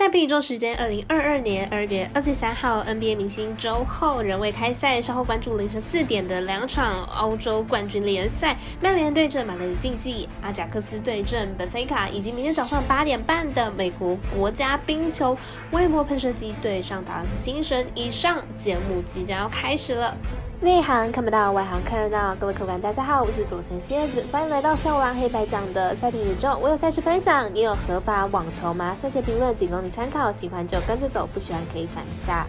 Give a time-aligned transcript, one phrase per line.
[0.00, 15.36] 赛比一周时间，二零二二年二月二十三号，NBA 明星周后仍未开赛，稍后关注凌晨四点的两场欧洲冠军联赛，曼联对阵马德里竞技，阿贾克斯对阵本菲卡，以及明天早上八点半的美国国家冰球
[15.70, 17.86] 威廉喷射机对上达拉斯星神。
[17.94, 20.16] 以上节目即将要开始了。
[20.62, 22.34] 内行看不到，外行看热闹。
[22.34, 26.54] 各位客官，大家好，我是佐藤蝎子，欢迎来到笑王黑白讲的赛艇宇宙。
[26.60, 28.94] 我有赛事分享，你有合法网投吗？
[29.00, 32.46] 赛前评论仅供你参考，喜欢就跟着走，不喜欢可以反一下。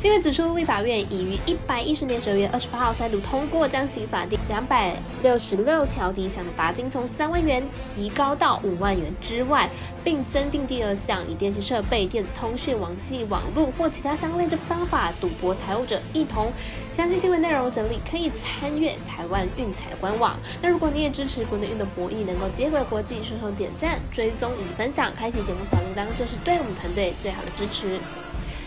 [0.00, 7.62] 新闻指出，立法院已于一百一十年十二月二十八号再度通过，将刑法第两百六十六条第一项的罚金从三万元
[7.94, 9.68] 提高到五万元之外，
[10.02, 16.50] 并增订第二项，以电信设备、电子通讯、网际网络或其他相类之方法赌博财物者一同。
[16.90, 20.34] 详细新闻内容整理可以参阅台湾运彩的官网。
[20.62, 28.00] 那如果你也支持国内运动博弈能够接轨国际，顺手点赞、追踪以及分享，开启节目小铃铛，这是对我们团队最好的支持。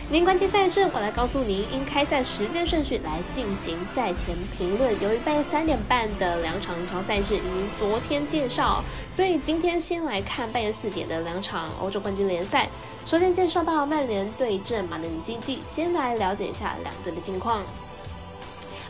[0.10, 4.94] 您关键赛事，我来告诉您应开赛时间顺序来进行赛前评论。
[5.02, 12.70] 由于半夜三点半的两场英超赛事已经昨天介绍，所以今天先来看半夜四点的两场欧洲冠军联赛。
[13.06, 17.64] 首先介绍到曼联对阵马德里竞技，先来了解一下两队的近况。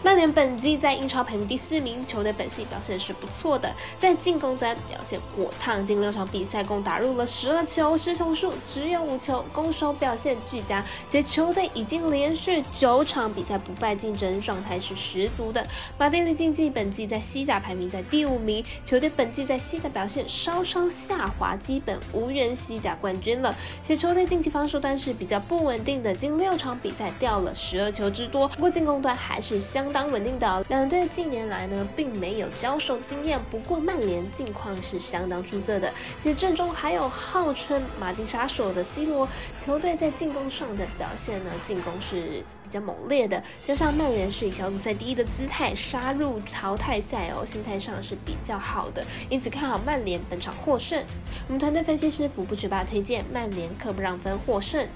[0.03, 15.65] 曼联本季在英超排名第四名，球队本季表现是不错的，在进攻端表现火烫，近六场比赛共打入了十二球，失球数只有五球，攻守表现俱佳，且球队已经连续九场比赛不败，竞争状态是十足的。
[15.97, 23.55] 马丁利竞技本季在西甲排名在第五名，球队本季在西甲表现稍稍下滑，基本无缘西甲冠军了。
[23.81, 29.92] 且球队近期防守端是比较不稳定的，近六场比赛掉了十二球之多，不过进攻端还是相。
[29.93, 33.39] 当稳定的两队近年来呢，并没有交手经验。
[33.51, 39.29] 不过曼联近况是相当出色的，其实阵中还有号称马竞杀手的 C 罗，
[39.61, 43.41] 球队在进攻上的表现呢，进攻是比较猛烈的。
[43.67, 51.03] 加上曼联是以小组赛第一的姿态杀入淘汰赛哦，心态上是比较好的，因此看好曼联本场获胜。
[51.47, 54.87] 我们团队分析师福布学霸推荐曼联客不让分获胜。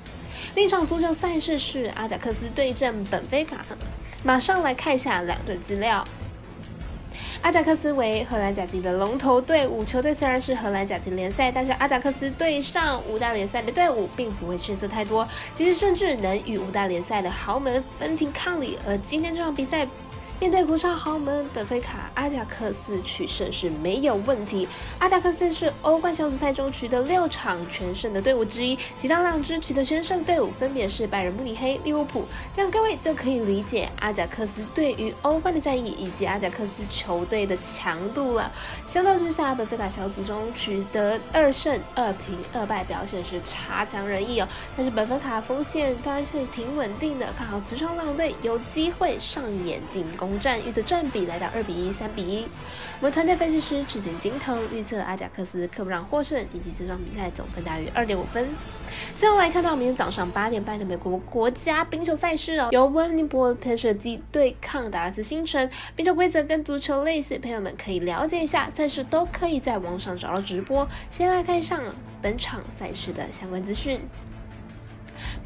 [0.56, 3.64] 另一场足球赛事是阿贾克斯对阵本菲卡。
[4.28, 6.06] 马上来看一下两队资料。
[7.42, 18.78] 阿贾克斯为荷兰甲级的龙头队伍，球队虽然是荷兰甲级联赛，但是阿贾克斯对上五大联赛的队伍，并不会逊色太多，其实甚至能与五大联赛的豪门分庭抗礼。
[18.86, 19.88] 而今天这场比赛。
[20.40, 24.68] 面对不上豪门本菲卡，阿贾克斯取胜是没有问题。
[25.00, 32.24] 阿贾克斯是欧冠小组赛中取得六场全胜的队伍之一，其他两支取得全胜的队伍分别是拜仁慕尼黑、利物浦。
[32.56, 38.52] 这样各位就可以理解阿贾克斯对于欧冠的战役以及阿贾克斯球队的强度了。
[38.86, 44.48] 相较之下，本菲卡小组中取得二胜二平二败，表现是差强人意哦。
[44.76, 50.27] 但是本菲卡锋线当然是挺稳定的，看好此场两队有机会上演进攻。
[50.40, 52.48] 战预测占比来到二比一、三比一。
[53.00, 58.48] 我们团队分析师赤井金藤预测阿贾克斯克不让获胜，以及这场比赛总分大于二点五分。
[59.16, 65.70] 最后来看到明天早上八点半的美国国家冰球赛事哦，由温尼伯喷射机对抗达拉斯星辰。
[65.96, 68.72] 冰球规则跟足球类似，朋友们可以了解一下。
[68.74, 70.88] 赛事都可以在网上找到直播。
[71.12, 71.80] 先来看上
[72.22, 74.02] 本场赛事的相关资讯。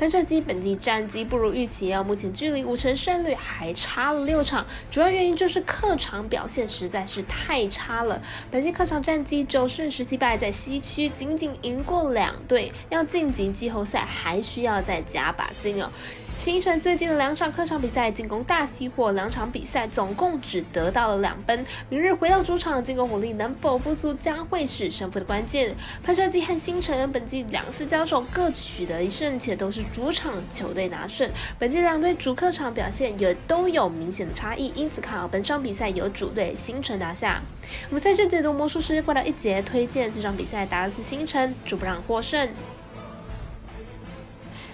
[0.02, 8.20] 喷射机本季战绩不如预期哦，目前距离五成胜率还差了六场，主要原因就是客场表现实在是太差了。
[8.50, 15.88] 本季客场战绩九胜十七败，在西区仅仅赢过两队，要晋级季后赛还需要再加把劲哦。
[16.40, 21.64] 星辰最近的两场客场比赛进攻大熄火，两场比赛总共只得到了两分。
[21.88, 25.76] 明日回到主场，进攻火力能否复苏将会是胜负的关键。
[26.04, 31.30] 喷射机和星辰本季两次交手各取得一胜，且都是主场球队拿胜。
[31.60, 37.42] 本届两队主客场表现也都有明显的差异，因此看好本场比赛由主队星辰拿下。
[37.90, 42.50] 我们赛事解读魔术师过到一节，推荐这场比赛达拉斯星辰主不让获胜。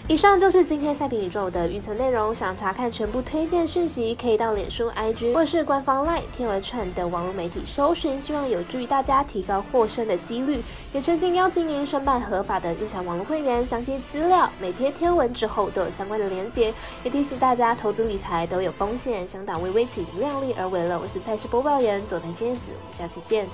[0.10, 2.34] 以上就是今天赛评宇宙的预测内容。
[2.34, 10.62] 想查看全部推荐讯息，可以到脸书、IG 或是官方 LINE、天文串等网络媒体搜寻，希望有助于大家提高获胜的几率。
[10.94, 16.74] 也诚心邀请您申办合法的运彩网络会员，详细资料每篇天文之后都有相关的连结。
[17.04, 20.98] 也提醒大家，投资理财都有风险，想打微微请量力而为了。
[20.98, 23.46] 我是赛事播报员佐藤仙子，我们下次见。